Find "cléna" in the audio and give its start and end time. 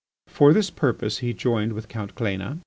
2.15-2.51